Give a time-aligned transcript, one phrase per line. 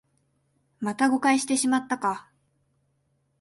[0.79, 2.27] また誤解してしまったか